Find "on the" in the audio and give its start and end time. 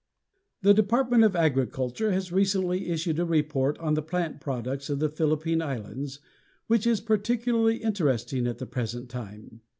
3.77-4.01